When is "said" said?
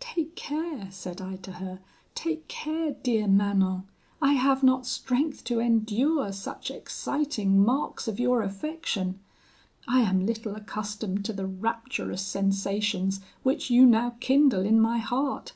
0.90-1.18